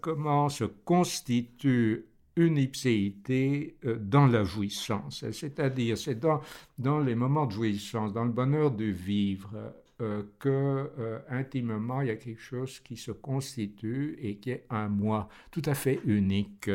comment 0.00 0.48
se 0.48 0.64
constitue 0.64 2.06
une 2.36 2.58
ipséité 2.58 3.78
dans 3.98 4.26
la 4.26 4.44
jouissance, 4.44 5.24
c'est-à-dire 5.32 5.96
c'est 5.96 6.20
dans, 6.20 6.42
dans 6.78 7.00
les 7.00 7.14
moments 7.14 7.46
de 7.46 7.52
jouissance, 7.52 8.12
dans 8.12 8.24
le 8.24 8.30
bonheur 8.30 8.70
de 8.72 8.84
vivre, 8.84 9.72
euh, 10.02 10.24
que 10.38 10.90
euh, 10.98 11.20
intimement 11.30 12.02
il 12.02 12.08
y 12.08 12.10
a 12.10 12.16
quelque 12.16 12.38
chose 12.38 12.80
qui 12.80 12.98
se 12.98 13.12
constitue 13.12 14.18
et 14.20 14.36
qui 14.36 14.50
est 14.50 14.66
un 14.68 14.88
moi 14.88 15.30
tout 15.50 15.62
à 15.64 15.72
fait 15.72 16.00
unique 16.04 16.68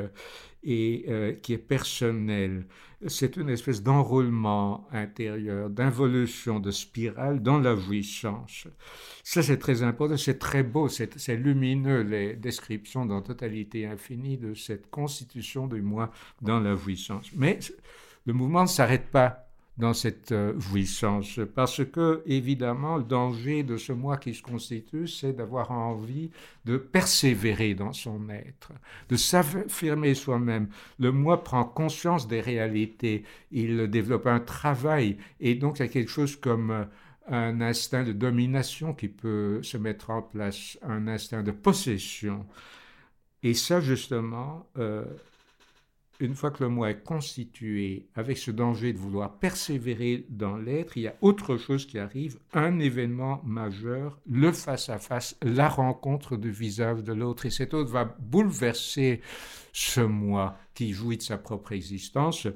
et 0.64 1.06
euh, 1.08 1.34
qui 1.34 1.54
est 1.54 1.60
personnel. 1.60 2.66
C'est 3.06 3.38
une 3.38 3.50
espèce 3.50 3.84
d'enroulement 3.84 4.88
intérieur, 4.92 5.70
d'involution, 5.70 6.60
de 6.60 6.72
spirale 6.72 7.44
dans 7.44 7.60
la 7.60 7.76
jouissance. 7.76 8.68
Ça 9.24 9.44
c'est 9.44 9.60
très 9.60 9.84
important, 9.84 10.18
c'est 10.18 10.40
très 10.40 10.64
beau, 10.64 10.88
c'est 10.88 11.36
lumineux 11.36 12.02
les 12.02 12.36
descriptions 12.36 13.06
dans 13.06 13.22
Totalité 13.22 13.86
Infinie 13.86 14.38
de 14.38 14.56
cette 14.56 14.90
constitution 14.90 15.68
du 15.68 15.84
moi 15.84 16.10
dans 16.42 16.60
la 16.60 16.76
jouissance. 16.76 17.30
Mais 17.36 17.60
le 18.26 18.34
mouvement 18.34 18.64
ne 18.64 18.68
s'arrête 18.68 19.12
pas 19.12 19.51
dans 19.78 19.94
cette 19.94 20.32
euh, 20.32 20.60
jouissance. 20.60 21.40
Parce 21.56 21.84
que, 21.86 22.22
évidemment, 22.26 22.98
le 22.98 23.04
danger 23.04 23.64
de 23.64 23.78
ce 23.78 23.94
moi 23.94 24.18
qui 24.18 24.34
se 24.34 24.44
constitue, 24.44 25.08
c'est 25.08 25.34
d'avoir 25.34 25.72
envie 25.72 26.30
de 26.66 26.78
persévérer 26.78 27.74
dans 27.74 27.94
son 27.94 28.30
être, 28.30 28.72
de 29.10 29.16
s'affirmer 29.16 30.14
soi-même. 30.14 30.68
Le 31.00 31.12
moi 31.12 31.44
prend 31.44 31.64
conscience 31.64 32.28
des 32.28 32.42
réalités, 32.42 33.24
il 33.52 33.88
développe 33.88 34.28
un 34.28 34.40
travail, 34.40 35.18
et 35.40 35.56
donc 35.56 35.80
il 35.80 35.84
y 35.84 35.86
a 35.86 35.90
quelque 35.90 36.12
chose 36.12 36.36
comme 36.36 36.72
euh, 36.72 36.86
un 37.28 37.62
instinct 37.62 38.04
de 38.04 38.14
domination 38.14 38.94
qui 38.94 39.08
peut 39.08 39.64
se 39.64 39.78
mettre 39.78 40.10
en 40.10 40.22
place, 40.22 40.78
un 40.82 41.08
instinct 41.08 41.44
de 41.44 41.52
possession. 41.52 42.46
Et 43.44 43.54
ça, 43.54 43.80
justement, 43.80 44.68
euh, 44.78 45.06
une 46.22 46.36
fois 46.36 46.52
que 46.52 46.64
le 46.64 46.70
moi 46.70 46.92
est 46.92 47.04
constitué, 47.04 48.08
avec 48.16 48.38
ce 48.38 48.52
danger 48.52 48.94
de 48.94 48.98
vouloir 48.98 49.40
persévérer 49.40 50.26
dans 50.30 50.56
l'être, 50.56 50.96
il 50.98 51.04
y 51.04 51.08
a 51.08 51.16
autre 51.22 51.58
chose 51.58 51.86
qui 51.86 51.98
arrive, 51.98 52.38
un 52.54 52.80
événement 52.80 53.42
majeur, 53.44 54.20
le 54.30 54.52
face-à-face, 54.52 55.36
la 55.42 55.68
rencontre 55.68 56.38
du 56.38 56.52
visage 56.52 57.04
de 57.04 57.14
l'autre. 57.14 57.46
Et 57.46 57.50
cet 57.50 57.74
autre 57.74 57.92
va 57.92 58.06
bouleverser 58.06 59.22
ce 59.74 60.02
moi 60.02 60.56
qui 60.74 60.94
jouit 60.94 61.18
de 61.18 61.24
sa 61.24 61.38
propre 61.38 61.72
existence. 61.72 62.48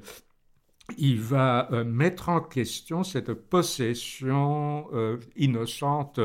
Il 0.98 1.20
va 1.20 1.68
euh, 1.72 1.84
mettre 1.84 2.28
en 2.28 2.40
question 2.40 3.02
cette 3.02 3.32
possession 3.32 4.86
euh, 4.92 5.18
innocente 5.34 6.20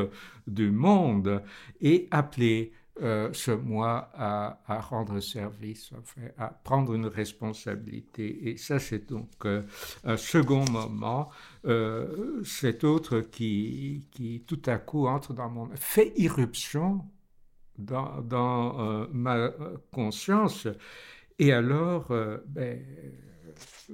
du 0.46 0.70
monde 0.70 1.42
et 1.80 2.06
appeler 2.12 2.72
euh, 3.00 3.30
ce 3.32 3.50
moi 3.50 4.10
à, 4.14 4.58
rendre 4.68 5.18
service, 5.20 5.90
à 6.36 6.48
prendre 6.48 6.92
une 6.92 7.06
responsabilité. 7.06 8.50
Et 8.50 8.58
ça, 8.58 8.78
c'est 8.78 9.08
donc 9.08 9.30
euh, 9.46 9.62
un 10.04 10.18
second 10.18 10.66
moment. 10.70 11.30
Euh, 11.64 12.42
cet 12.44 12.84
autre 12.84 13.20
qui, 13.20 14.06
qui, 14.10 14.44
tout 14.46 14.60
à 14.66 14.76
coup 14.76 15.06
entre 15.06 15.32
dans 15.32 15.48
mon... 15.48 15.70
fait 15.74 16.12
irruption 16.16 17.00
dans, 17.78 19.08
ma 19.10 19.50
conscience. 19.90 20.68
Et 21.38 21.50
alors, 21.50 22.12
ben, 22.46 22.78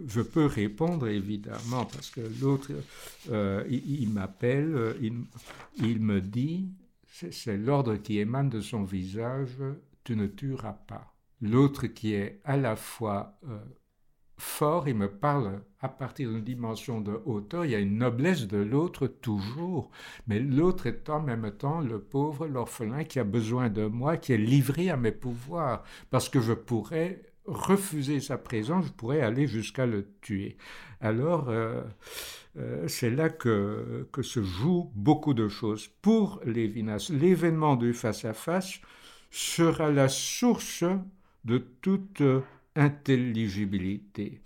je 0.09 0.21
peux 0.21 0.47
répondre 0.47 1.07
évidemment 1.07 1.85
parce 1.85 2.11
que 2.11 2.21
l'autre, 2.43 2.73
il, 3.71 4.11
m'appelle, 4.11 4.97
il 5.77 6.01
me 6.01 6.21
dit, 6.21 6.69
c'est 7.31 7.57
l'ordre 7.57 7.97
qui 7.97 8.19
émane 8.19 8.49
de 8.49 8.61
son 8.61 8.85
visage, 8.85 9.59
tu 10.05 10.17
ne 10.17 10.27
tueras 10.27 10.73
pas. 10.73 11.15
L'autre 11.41 11.87
qui 11.87 12.15
est 12.15 12.41
à 12.45 12.57
la 12.57 12.77
fois 12.77 13.39
euh, 13.49 13.59
fort, 14.37 14.89
il 14.89 14.95
me 14.95 15.09
parle 15.09 15.63
à 15.81 15.89
partir 15.89 16.31
d'une 16.31 16.43
dimension 16.43 17.01
de 17.01 17.21
hauteur, 17.25 17.65
il 17.65 17.71
y 17.71 17.75
a 17.75 17.81
une 17.81 17.99
noblesse 17.99 18.47
de 18.49 18.59
l'autre 18.59 19.07
toujours, 19.07 19.91
mais 20.27 20.41
l'autre 20.41 20.87
est 20.87 21.09
en 21.09 21.21
même 21.21 21.51
temps 21.53 21.81
le 21.81 22.01
pauvre, 22.01 22.47
l'orphelin 22.47 23.05
qui 23.05 23.21
a 23.21 23.25
besoin 23.25 23.69
de 23.69 23.87
moi, 23.87 24.17
qui 24.17 24.33
est 24.33 24.39
livré 24.39 24.91
à 24.91 24.97
mes 24.97 25.13
pouvoirs, 25.13 25.85
parce 26.11 26.29
que 26.29 26.41
je 26.41 26.53
pourrais 26.53 27.23
refuser 27.49 28.21
sa 28.21 28.39
présence, 28.39 28.87
je 28.87 28.93
pourrais 28.93 29.21
aller 29.21 29.47
jusqu'à 29.47 29.87
le 29.87 30.07
tuer. 30.21 30.57
Alors, 31.01 31.49
euh, 31.49 31.83
euh, 32.59 32.87
c'est 32.89 33.11
là 33.11 33.31
que, 33.31 34.07
se 34.21 34.43
jouent 34.43 34.91
beaucoup 34.95 35.35
de 35.35 35.49
choses. 35.49 35.89
Pour 36.03 36.41
Lévinas, 36.45 37.11
l'événement 37.11 37.77
du 37.77 37.93
face-à-face 37.93 38.81
sera 39.31 39.91
la 39.91 40.09
source 40.09 40.85
de 41.45 41.59
toute 41.81 42.23
intelligibilité. 42.77 44.41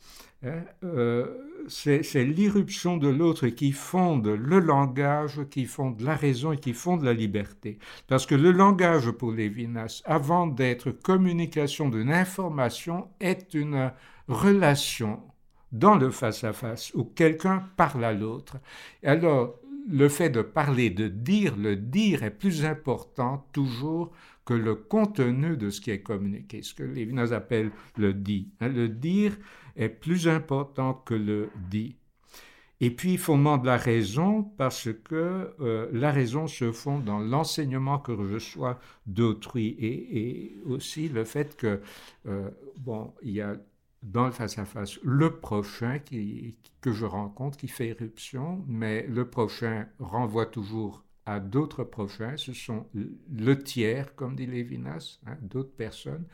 Hein. 0.45 0.65
Euh, 0.85 1.27
c'est 1.69 2.25
l'irruption 2.25 2.97
de 2.97 3.09
l'autre 3.09 3.47
qui 3.49 3.73
fonde 3.73 4.27
le 4.27 4.59
langage, 4.59 5.41
qui 5.51 5.67
fonde 5.67 6.01
la 6.01 6.17
raison 6.17 6.53
et 6.53 6.59
qui 6.59 6.73
fonde 6.73 7.03
la 7.03 7.13
liberté. 7.13 7.79
Parce 8.09 8.27
que 8.27 8.35
le 8.35 8.51
langage 8.51 9.11
pour 9.13 9.33
Lévinas, 9.33 10.03
avant 10.05 10.47
d'être 10.47 10.91
communication 10.91 11.89
d'une 11.89 12.13
information, 12.13 13.09
est 13.21 13.55
une 13.55 13.93
relation 14.29 15.21
dans 15.71 15.97
le 15.97 16.11
face-à-face 16.11 16.93
où 16.95 17.05
quelqu'un 17.05 17.65
parle 17.77 18.05
à 18.05 18.13
l'autre. 18.13 18.59
Alors, 19.03 19.59
le 19.89 20.09
fait 20.09 20.31
de 20.31 20.43
parler, 20.43 20.91
de 20.91 21.09
dire, 21.09 21.57
le 21.57 21.77
dire 21.77 22.23
est 22.23 22.31
plus 22.31 22.65
important 22.65 23.47
toujours 23.53 24.13
que 24.45 24.55
le 24.55 24.75
contenu 24.75 25.57
de 25.57 25.71
ce 25.71 25.81
qui 25.81 25.91
est 25.91 26.03
communiqué, 26.03 26.63
ce 26.63 26.75
que 26.75 26.83
Lévinas 26.83 27.33
appelle 27.33 27.71
le 27.97 28.13
dit. 28.13 28.49
Hein, 28.61 28.69
le 28.69 28.89
dire 28.89 29.37
est 29.77 29.89
plus 29.89 30.29
important 30.29 30.95
que 30.95 31.15
le 31.15 31.51
dit. 31.71 31.97
Et 32.81 32.91
puis, 32.91 33.17
fondement 33.17 33.59
de 33.59 33.67
la 33.67 33.77
raison, 33.77 34.43
parce 34.43 34.89
que 35.05 35.55
euh, 35.61 35.89
la 35.93 36.11
raison 36.11 36.49
se 36.49 36.73
fonde 36.73 37.05
dans 37.05 37.21
l'enseignement 37.21 38.01
que 38.01 38.13
je 38.13 38.35
reçois 38.35 38.81
d'autrui 39.07 39.77
et, 39.79 40.57
aussi 40.67 41.09
le 41.09 41.25
fait 41.25 41.57
que, 41.57 41.81
euh, 42.27 42.51
bon, 42.79 43.15
il 43.23 43.33
y 43.33 43.41
a 43.41 43.57
dans 44.03 44.27
le 44.27 44.33
face-à-face 44.33 44.99
le 45.05 45.39
prochain 45.39 46.01
qui, 46.01 46.59
que 46.81 46.93
je 46.93 47.07
rencontre 47.07 47.57
qui 47.57 47.69
fait 47.69 47.89
éruption, 47.89 48.65
mais 48.67 49.07
le 49.07 49.29
prochain 49.31 49.87
renvoie 50.01 50.47
toujours 50.47 51.05
à 51.27 51.41
d'autres 51.41 51.85
prochains, 51.85 52.37
ce 52.37 52.53
sont 52.53 52.87
le 52.95 53.55
tiers, 53.63 54.15
comme 54.15 54.35
dit 54.35 54.47
Lévinas, 54.47 55.19
hein, 55.27 55.37
d'autres 55.41 55.75
personnes. 55.75 56.27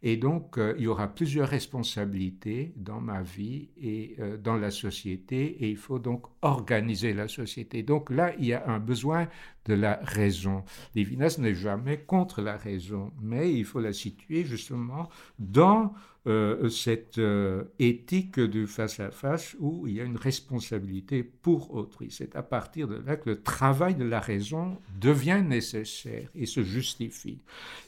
Et 0.00 0.16
donc, 0.16 0.58
euh, 0.58 0.74
il 0.78 0.84
y 0.84 0.86
aura 0.86 1.08
plusieurs 1.08 1.48
responsabilités 1.48 2.72
dans 2.76 3.00
ma 3.00 3.22
vie 3.22 3.70
et 3.80 4.14
euh, 4.20 4.36
dans 4.36 4.56
la 4.56 4.70
société, 4.70 5.64
et 5.64 5.70
il 5.70 5.76
faut 5.76 5.98
donc 5.98 6.26
organiser 6.42 7.12
la 7.12 7.26
société. 7.26 7.82
Donc 7.82 8.10
là, 8.10 8.32
il 8.38 8.46
y 8.46 8.52
a 8.52 8.68
un 8.68 8.78
besoin 8.78 9.26
de 9.64 9.74
la 9.74 9.98
raison. 10.02 10.64
Lévinas 10.94 11.36
n'est 11.40 11.54
jamais 11.56 11.98
contre 11.98 12.42
la 12.42 12.56
raison, 12.56 13.12
mais 13.20 13.52
il 13.52 13.64
faut 13.64 13.80
la 13.80 13.92
situer 13.92 14.44
justement 14.44 15.08
dans 15.40 15.92
euh, 16.28 16.68
cette 16.68 17.16
euh, 17.16 17.64
éthique 17.78 18.38
du 18.38 18.66
face-à-face 18.66 19.56
où 19.60 19.86
il 19.86 19.94
y 19.94 20.00
a 20.00 20.04
une 20.04 20.18
responsabilité 20.18 21.22
pour 21.22 21.74
autrui. 21.74 22.08
C'est 22.10 22.36
à 22.36 22.42
partir 22.42 22.86
de 22.86 22.96
là 22.96 23.16
que 23.16 23.30
le 23.30 23.42
travail 23.42 23.94
de 23.94 24.04
la 24.04 24.20
raison 24.20 24.76
devient 25.00 25.42
nécessaire 25.42 26.28
et 26.34 26.44
se 26.44 26.62
justifie. 26.62 27.40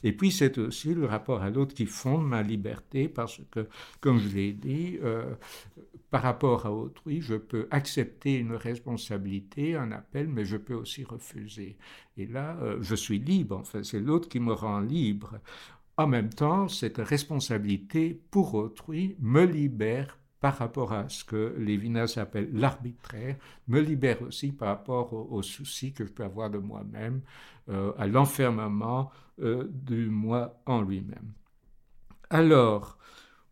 Et 0.04 0.12
puis 0.12 0.30
c'est 0.30 0.56
aussi 0.56 0.94
le 0.94 1.04
rapport 1.04 1.42
à 1.42 1.50
l'autre 1.50 1.74
qui 1.74 1.84
fonde 1.84 2.26
ma 2.26 2.42
liberté 2.42 3.08
parce 3.08 3.42
que, 3.50 3.68
comme 4.00 4.18
je 4.18 4.28
l'ai 4.34 4.52
dit, 4.52 4.98
euh, 5.02 5.34
par 6.10 6.22
rapport 6.22 6.64
à 6.64 6.72
autrui, 6.72 7.20
je 7.20 7.34
peux 7.34 7.68
accepter 7.70 8.36
une 8.38 8.54
responsabilité, 8.54 9.76
un 9.76 9.92
appel, 9.92 10.28
mais 10.28 10.46
je 10.46 10.56
peux 10.56 10.74
aussi 10.74 11.04
refuser. 11.04 11.76
Et 12.16 12.26
là, 12.26 12.56
je 12.80 12.94
suis 12.94 13.18
libre, 13.18 13.58
enfin 13.58 13.82
c'est 13.84 14.00
l'autre 14.00 14.28
qui 14.28 14.40
me 14.40 14.52
rend 14.52 14.80
libre. 14.80 15.38
En 16.00 16.06
même 16.06 16.30
temps, 16.30 16.66
cette 16.66 16.96
responsabilité 16.96 18.18
pour 18.30 18.54
autrui 18.54 19.16
me 19.20 19.44
libère 19.44 20.16
par 20.40 20.56
rapport 20.56 20.94
à 20.94 21.10
ce 21.10 21.24
que 21.24 21.54
Lévinas 21.58 22.14
appelle 22.16 22.48
l'arbitraire, 22.54 23.36
me 23.68 23.80
libère 23.80 24.22
aussi 24.22 24.50
par 24.50 24.68
rapport 24.68 25.12
aux, 25.12 25.42
soucis 25.42 25.92
que 25.92 26.06
je 26.06 26.10
peux 26.10 26.24
avoir 26.24 26.48
de 26.48 26.56
moi-même, 26.56 27.20
euh, 27.68 27.92
à 27.98 28.06
l'enfermement 28.06 29.10
euh, 29.42 29.68
du 29.70 30.08
moi 30.08 30.58
en 30.64 30.80
lui-même. 30.80 31.34
Alors, 32.30 32.96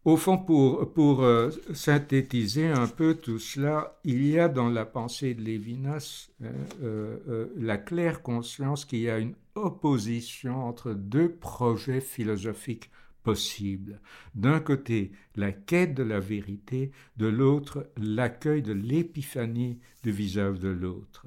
au 0.09 0.17
fond, 0.17 0.39
pour, 0.39 0.91
pour 0.95 1.23
euh, 1.23 1.51
synthétiser 1.75 2.67
un 2.67 2.87
peu 2.87 3.15
tout 3.15 3.39
cela, 3.39 3.99
il 4.05 4.27
y 4.27 4.39
a 4.39 4.49
dans 4.49 4.71
la 4.71 4.87
pensée 4.87 5.35
de 5.35 5.43
Lévinas 5.43 6.31
euh, 6.43 7.19
euh, 7.29 7.47
la 7.59 7.77
claire 7.77 8.23
conscience 8.23 8.87
qu'il 8.87 9.01
y 9.01 9.11
a 9.11 9.19
une 9.19 9.35
opposition 9.55 10.65
entre 10.67 10.95
deux 10.95 11.31
projets 11.31 12.01
philosophiques 12.01 12.91
possibles. 13.23 14.01
D'un 14.35 14.61
côté, 14.61 15.13
la 15.37 15.53
quête 15.53 15.93
de 15.93 16.05
la 16.05 16.21
vérité, 16.21 16.91
de 17.19 17.27
l'autre, 17.27 17.91
l'accueil 17.99 18.63
de 18.63 18.73
l'épiphanie 18.73 19.79
du 20.03 20.11
visage 20.11 20.59
de 20.59 20.69
l'autre. 20.69 21.27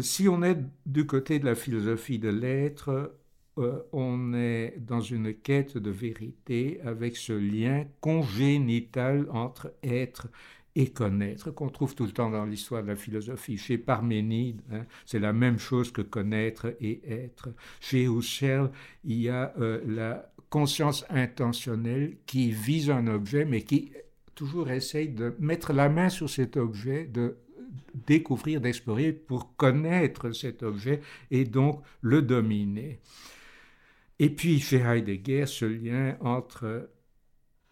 Si 0.00 0.28
on 0.28 0.44
est 0.44 0.58
du 0.86 1.06
côté 1.06 1.40
de 1.40 1.44
la 1.44 1.56
philosophie 1.56 2.20
de 2.20 2.28
l'être, 2.28 3.12
euh, 3.58 3.82
on 3.92 4.32
est 4.34 4.74
dans 4.78 5.00
une 5.00 5.34
quête 5.34 5.76
de 5.76 5.90
vérité 5.90 6.80
avec 6.84 7.16
ce 7.16 7.32
lien 7.32 7.84
congénital 8.00 9.26
entre 9.30 9.72
être 9.82 10.28
et 10.76 10.90
connaître, 10.90 11.50
qu'on 11.50 11.68
trouve 11.68 11.94
tout 11.94 12.04
le 12.04 12.12
temps 12.12 12.30
dans 12.30 12.44
l'histoire 12.44 12.82
de 12.82 12.88
la 12.88 12.96
philosophie. 12.96 13.56
Chez 13.56 13.76
Parménide, 13.76 14.62
hein, 14.72 14.84
c'est 15.04 15.18
la 15.18 15.32
même 15.32 15.58
chose 15.58 15.90
que 15.92 16.02
connaître 16.02 16.74
et 16.80 17.00
être. 17.06 17.48
Chez 17.80 18.04
Husserl, 18.04 18.70
il 19.04 19.20
y 19.20 19.28
a 19.28 19.52
euh, 19.58 19.80
la 19.86 20.32
conscience 20.48 21.04
intentionnelle 21.10 22.16
qui 22.26 22.52
vise 22.52 22.90
un 22.90 23.08
objet, 23.08 23.44
mais 23.44 23.62
qui 23.62 23.92
toujours 24.34 24.70
essaye 24.70 25.08
de 25.08 25.34
mettre 25.38 25.72
la 25.72 25.88
main 25.88 26.08
sur 26.08 26.30
cet 26.30 26.56
objet, 26.56 27.04
de 27.04 27.36
découvrir, 28.06 28.60
d'explorer 28.60 29.12
pour 29.12 29.56
connaître 29.56 30.32
cet 30.32 30.62
objet 30.62 31.00
et 31.30 31.44
donc 31.44 31.82
le 32.00 32.22
dominer. 32.22 33.00
Et 34.22 34.28
puis 34.28 34.60
fait 34.60 34.82
Heidegger 34.82 35.46
ce 35.46 35.64
lien 35.64 36.18
entre 36.20 36.90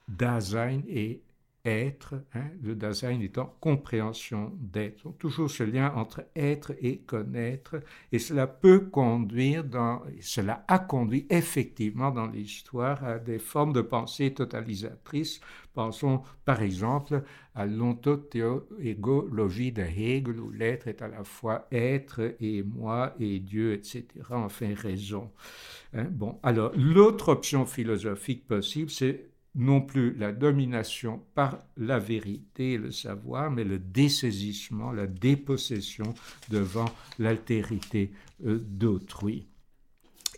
Dasein 0.08 0.80
et 0.88 1.22
être, 1.68 2.14
hein, 2.34 2.44
le 2.62 2.74
Dasein 2.74 3.20
étant 3.20 3.56
compréhension 3.60 4.52
d'être. 4.58 5.12
Toujours 5.18 5.50
ce 5.50 5.62
lien 5.62 5.92
entre 5.94 6.24
être 6.34 6.72
et 6.80 6.98
connaître, 6.98 7.76
et 8.12 8.18
cela 8.18 8.46
peut 8.46 8.80
conduire 8.80 9.64
dans, 9.64 10.02
cela 10.20 10.64
a 10.68 10.78
conduit 10.78 11.26
effectivement 11.30 12.10
dans 12.10 12.26
l'histoire 12.26 13.04
à 13.04 13.18
des 13.18 13.38
formes 13.38 13.72
de 13.72 13.82
pensée 13.82 14.32
totalisatrices. 14.32 15.40
Pensons 15.74 16.22
par 16.44 16.62
exemple 16.62 17.22
à 17.54 17.66
l'ontothéologie 17.66 19.72
de 19.72 19.82
Hegel, 19.82 20.40
où 20.40 20.50
l'être 20.50 20.88
est 20.88 21.02
à 21.02 21.08
la 21.08 21.24
fois 21.24 21.66
être 21.70 22.34
et 22.40 22.62
moi 22.62 23.14
et 23.20 23.38
Dieu, 23.38 23.74
etc., 23.74 24.06
enfin 24.30 24.72
raison. 24.74 25.30
Hein. 25.94 26.06
Bon, 26.10 26.38
alors 26.42 26.72
l'autre 26.74 27.28
option 27.28 27.66
philosophique 27.66 28.46
possible, 28.46 28.90
c'est 28.90 29.28
non 29.58 29.80
plus 29.80 30.14
la 30.14 30.32
domination 30.32 31.20
par 31.34 31.58
la 31.76 31.98
vérité 31.98 32.74
et 32.74 32.78
le 32.78 32.92
savoir, 32.92 33.50
mais 33.50 33.64
le 33.64 33.78
dessaisissement, 33.78 34.92
la 34.92 35.08
dépossession 35.08 36.14
devant 36.48 36.88
l'altérité 37.18 38.12
euh, 38.46 38.58
d'autrui. 38.58 39.48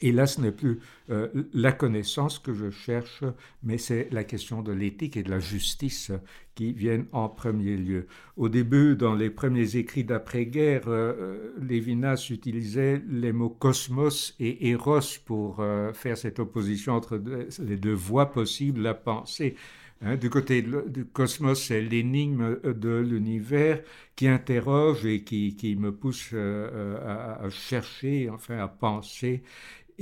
Et 0.03 0.13
là, 0.13 0.27
ce 0.27 0.41
n'est 0.41 0.53
plus 0.53 0.81
euh, 1.11 1.29
la 1.53 1.73
connaissance 1.73 2.39
que 2.39 2.55
je 2.55 2.71
cherche, 2.71 3.23
mais 3.63 3.77
c'est 3.77 4.09
la 4.13 4.25
question 4.25 4.63
de 4.63 4.73
l'éthique 4.73 5.17
et 5.17 5.23
de 5.23 5.31
la 5.31 5.41
justice 5.41 6.11
qui 6.55 6.73
viennent 6.73 7.07
en 7.13 7.29
premier 7.29 7.77
lieu. 7.77 8.07
Au 8.37 8.49
début, 8.49 8.97
dans 8.97 9.15
les 9.15 9.29
premiers 9.29 9.77
écrits 9.77 10.05
d'après-guerre, 10.05 10.89
euh, 10.89 11.13
euh, 11.19 11.53
Lévinas 11.61 12.29
utilisait 12.31 13.03
les 13.09 13.33
mots 13.33 13.51
cosmos 13.51 14.35
et 14.41 14.71
éros 14.71 15.01
pour 15.27 15.63
faire 15.95 16.17
cette 16.17 16.39
opposition 16.39 16.95
entre 16.95 17.21
les 17.63 17.77
deux 17.77 17.93
voies 17.93 18.33
possibles, 18.33 18.81
la 18.81 18.95
pensée. 18.95 19.55
Hein, 20.03 20.17
du 20.17 20.31
côté 20.31 20.63
du 20.63 21.05
cosmos, 21.05 21.63
c'est 21.63 21.83
l'énigme 21.83 22.59
de 22.63 22.97
l'univers 22.97 23.83
qui 24.17 24.29
interroge 24.29 25.05
et 25.05 25.25
qui, 25.25 25.77
me 25.79 25.93
pousse 25.93 26.33
à, 26.33 27.49
chercher, 27.51 28.31
enfin 28.31 28.59
à 28.59 28.69
penser. 28.69 29.43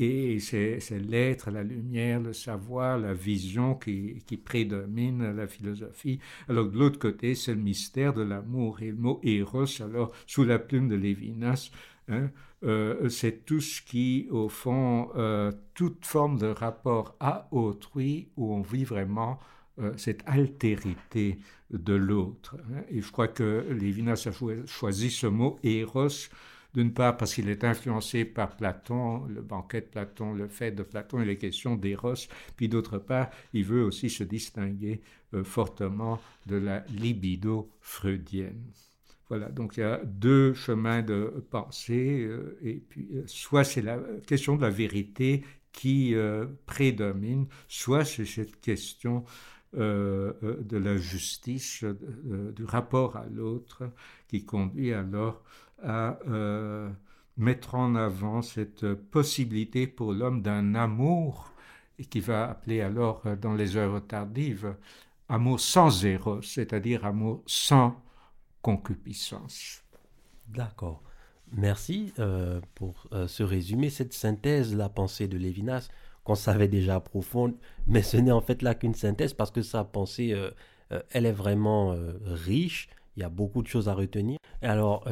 Et 0.01 0.39
c'est 0.39 0.79
l'être, 0.93 1.51
la 1.51 1.65
lumière, 1.65 2.21
le 2.21 2.33
savoir, 2.33 2.99
la 2.99 3.15
vision 3.15 3.75
qui, 3.75 4.23
qui, 4.27 4.37
prédomine 4.37 5.33
la 5.33 5.49
philosophie. 5.49 6.21
Alors 6.49 6.69
de 6.69 6.79
l'autre 6.79 7.01
côté, 7.01 7.35
c'est 7.35 7.53
le 7.53 7.61
mystère 7.61 8.15
de 8.15 8.23
l'amour. 8.23 8.81
Et 8.81 8.91
le 8.91 8.97
mot 8.97 9.19
éros, 9.25 9.65
alors 9.83 10.13
sous 10.29 10.45
la 10.45 10.61
plume 10.61 10.89
de 10.89 10.95
Lévinas, 10.95 11.73
hein, 12.09 12.31
euh, 12.63 13.09
c'est 13.09 13.45
tout 13.45 13.61
ce 13.61 13.83
qui, 13.83 14.29
au 14.31 14.49
fond, 14.49 15.11
euh, 15.17 15.51
toute 15.75 16.07
forme 16.07 16.39
de 16.39 16.47
rapport 16.47 17.17
à 17.19 17.49
autrui 17.51 18.29
où 18.37 18.55
on 18.55 18.61
vit 18.61 18.85
vraiment 18.85 19.41
euh, 19.81 19.93
cette 19.97 20.23
altérité 20.27 21.39
de 21.71 21.95
l'autre. 21.95 22.57
Hein. 22.71 22.83
Et 22.89 23.01
je 23.01 23.11
crois 23.11 23.29
que 23.29 23.67
Lévinas 23.71 24.29
a 24.29 24.67
choisi 24.67 25.11
ce 25.11 25.27
mot 25.27 25.59
éros 25.65 26.29
d'une 26.75 26.93
part 26.93 27.17
parce 27.17 27.35
qu'il 27.35 27.49
est 27.49 27.65
influencé 27.65 28.25
par 28.25 28.57
Platon, 28.57 29.25
le 29.27 29.43
banquet 29.43 29.81
de 29.81 29.87
Platon, 29.87 30.35
le 30.35 30.49
fait 30.49 30.71
de 30.71 30.83
Platon 30.83 31.21
et 31.21 31.25
les 31.25 31.39
questions 31.39 31.77
d'Eros, 31.77 32.29
puis 32.57 32.69
d'autre 32.69 32.99
part, 32.99 33.31
il 33.53 33.65
veut 33.65 33.83
aussi 33.83 34.11
se 34.11 34.25
distinguer 34.25 35.01
euh, 35.35 35.45
fortement 35.45 36.21
de 36.47 36.57
la 36.57 36.85
libido 36.89 37.71
freudienne. 37.81 38.71
Voilà, 39.29 39.49
donc 39.51 39.77
il 39.77 39.81
y 39.81 39.83
a 39.83 40.01
deux 40.05 40.55
chemins 40.55 41.03
de 41.03 41.45
pensée, 41.51 42.21
euh, 42.23 42.59
et 42.63 42.75
puis 42.75 43.09
euh, 43.13 43.25
soit 43.27 43.65
c'est 43.65 43.83
la 43.83 43.99
question 44.27 44.57
de 44.57 44.63
la 44.63 44.71
vérité 44.71 45.45
qui 45.73 46.15
prédomine, 46.67 47.47
soit 47.69 48.05
c'est 48.05 48.25
cette 48.25 48.61
question 48.61 49.25
de 49.75 50.77
la 50.77 50.97
justice, 50.97 51.85
du 52.57 52.65
rapport 52.65 53.17
à 53.17 53.27
l'autre, 53.27 53.85
qui 54.27 54.45
conduit 54.45 54.93
alors 54.93 55.45
à 55.83 56.19
euh, 56.29 56.91
mettre 57.37 57.75
en 57.75 57.95
avant 57.95 58.43
cette 58.43 58.95
possibilité 58.95 59.87
pour 59.87 60.13
l'homme 60.13 60.43
d'un 60.43 60.75
amour, 60.75 61.53
et 61.99 62.05
qui 62.05 62.21
va 62.21 62.51
appeler 62.51 62.81
alors 62.81 63.23
euh, 63.27 63.37
dans 63.37 63.55
les 63.55 63.77
œuvres 63.77 64.01
tardives 64.01 64.75
amour 65.29 65.61
sans 65.61 65.91
zéro, 65.91 66.41
c'est-à-dire 66.41 67.05
amour 67.05 67.43
sans 67.47 68.03
concupiscence. 68.63 69.83
D'accord. 70.49 71.03
Merci 71.53 72.13
euh, 72.19 72.61
pour 72.75 73.09
ce 73.27 73.43
résumé, 73.43 73.91
cette 73.91 74.13
synthèse, 74.15 74.75
la 74.75 74.89
pensée 74.89 75.29
de 75.29 75.37
Lévinas, 75.37 75.89
qu'on 76.25 76.35
savait 76.35 76.69
déjà 76.69 77.01
profonde, 77.01 77.55
mais 77.87 78.03
ce 78.03 78.17
n'est 78.17 78.33
en 78.33 78.41
fait 78.41 78.63
là 78.63 78.75
qu'une 78.75 78.95
synthèse 78.95 79.35
parce 79.35 79.51
que 79.51 79.63
sa 79.63 79.85
pensée, 79.85 80.35
elle 81.11 81.27
est 81.27 81.33
vraiment 81.33 81.95
riche, 82.25 82.89
il 83.17 83.21
y 83.21 83.23
a 83.23 83.31
beaucoup 83.31 83.63
de 83.63 83.67
choses 83.67 83.89
à 83.89 83.95
retenir. 83.95 84.39
Et 84.63 84.67
alors, 84.67 85.07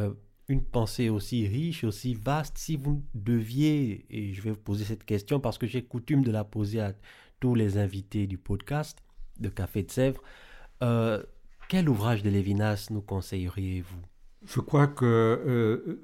une 0.48 0.62
pensée 0.62 1.08
aussi 1.08 1.46
riche, 1.46 1.84
aussi 1.84 2.14
vaste, 2.14 2.58
si 2.58 2.76
vous 2.76 3.02
deviez, 3.14 4.06
et 4.10 4.32
je 4.32 4.42
vais 4.42 4.50
vous 4.50 4.56
poser 4.56 4.84
cette 4.84 5.04
question 5.04 5.40
parce 5.40 5.58
que 5.58 5.66
j'ai 5.66 5.82
coutume 5.82 6.22
de 6.22 6.30
la 6.30 6.44
poser 6.44 6.80
à 6.80 6.92
tous 7.40 7.54
les 7.54 7.78
invités 7.78 8.26
du 8.26 8.38
podcast 8.38 9.02
de 9.40 9.48
Café 9.48 9.82
de 9.82 9.90
Sèvres, 9.90 10.22
euh, 10.82 11.22
quel 11.68 11.88
ouvrage 11.88 12.22
de 12.22 12.30
Lévinas 12.30 12.88
nous 12.90 13.00
conseilleriez-vous? 13.00 14.00
Je 14.46 14.60
crois 14.60 14.86
que 14.86 15.04
euh, 15.04 16.00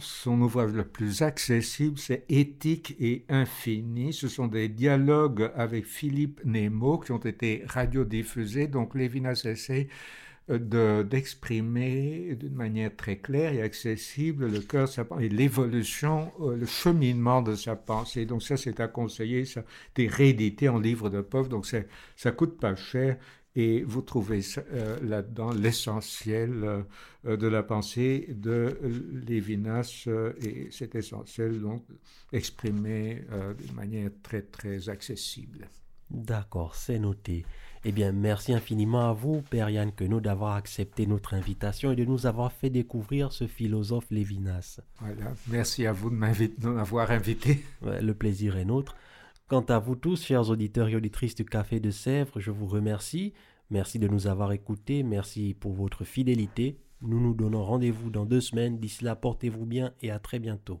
son 0.00 0.40
ouvrage 0.40 0.72
le 0.72 0.84
plus 0.84 1.22
accessible, 1.22 1.96
c'est 1.96 2.24
Éthique 2.28 2.96
et 2.98 3.24
Infini. 3.28 4.12
Ce 4.12 4.26
sont 4.26 4.48
des 4.48 4.68
dialogues 4.68 5.52
avec 5.54 5.86
Philippe 5.86 6.40
Nemo 6.44 6.98
qui 6.98 7.12
ont 7.12 7.18
été 7.18 7.62
radiodiffusés. 7.66 8.66
Donc 8.66 8.96
Lévinas 8.96 9.42
essaie 9.44 9.88
d'exprimer 10.48 12.34
d'une 12.36 12.54
manière 12.54 12.94
très 12.96 13.18
claire 13.18 13.52
et 13.52 13.62
accessible 13.62 14.50
le 14.50 14.60
cœur 14.60 14.88
et 15.20 15.28
l'évolution, 15.28 16.32
le 16.40 16.66
cheminement 16.66 17.42
de 17.42 17.54
sa 17.54 17.76
pensée. 17.76 18.24
Donc 18.24 18.42
ça, 18.42 18.56
c'est 18.56 18.80
à 18.80 18.88
conseiller, 18.88 19.44
ça 19.44 19.62
est 19.96 20.06
réédité 20.06 20.68
en 20.68 20.78
livre 20.78 21.10
de 21.10 21.20
poche, 21.20 21.48
donc 21.48 21.66
ça 21.66 22.32
coûte 22.32 22.58
pas 22.58 22.76
cher 22.76 23.16
et 23.58 23.82
vous 23.82 24.02
trouvez 24.02 24.40
euh, 24.58 24.98
là-dedans 25.02 25.50
l'essentiel 25.52 26.84
euh, 27.26 27.36
de 27.36 27.46
la 27.48 27.64
pensée 27.64 28.28
de 28.30 28.78
Lévinas 29.26 30.04
euh, 30.06 30.32
et 30.40 30.68
c'est 30.70 30.94
essentiel 30.94 31.60
donc 31.60 31.84
exprimé 32.32 33.24
d'une 33.58 33.74
manière 33.74 34.10
très 34.22 34.42
très 34.42 34.88
accessible. 34.88 35.68
D'accord, 36.10 36.74
c'est 36.74 36.98
noté. 36.98 37.44
Eh 37.84 37.92
bien, 37.92 38.12
merci 38.12 38.52
infiniment 38.52 39.08
à 39.08 39.12
vous, 39.12 39.42
Père 39.42 39.70
Yann 39.70 39.92
Queneau, 39.92 40.20
d'avoir 40.20 40.56
accepté 40.56 41.06
notre 41.06 41.34
invitation 41.34 41.92
et 41.92 41.96
de 41.96 42.04
nous 42.04 42.26
avoir 42.26 42.52
fait 42.52 42.70
découvrir 42.70 43.32
ce 43.32 43.46
philosophe 43.46 44.10
Lévinas. 44.10 44.80
Voilà, 45.00 45.32
merci 45.46 45.86
à 45.86 45.92
vous 45.92 46.10
de 46.10 46.16
m'avoir 46.68 47.10
invité. 47.10 47.64
le 47.82 48.12
plaisir 48.12 48.56
est 48.56 48.64
nôtre. 48.64 48.96
Quant 49.46 49.64
à 49.68 49.78
vous 49.78 49.94
tous, 49.96 50.24
chers 50.24 50.50
auditeurs 50.50 50.88
et 50.88 50.96
auditrices 50.96 51.34
du 51.34 51.44
Café 51.44 51.80
de 51.80 51.90
Sèvres, 51.90 52.40
je 52.40 52.50
vous 52.50 52.66
remercie. 52.66 53.32
Merci 53.70 53.98
de 53.98 54.08
nous 54.08 54.26
avoir 54.26 54.52
écoutés. 54.52 55.02
Merci 55.02 55.54
pour 55.58 55.72
votre 55.72 56.04
fidélité. 56.04 56.78
Nous 57.00 57.20
nous 57.20 57.34
donnons 57.34 57.64
rendez-vous 57.64 58.10
dans 58.10 58.26
deux 58.26 58.40
semaines. 58.40 58.78
D'ici 58.78 59.04
là, 59.04 59.14
portez-vous 59.14 59.66
bien 59.66 59.92
et 60.02 60.10
à 60.10 60.18
très 60.18 60.38
bientôt. 60.38 60.80